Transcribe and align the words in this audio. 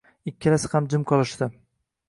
Ikkalasi 0.31 0.71
ham 0.71 0.89
jim 0.95 1.05
qolishdi 1.13 1.51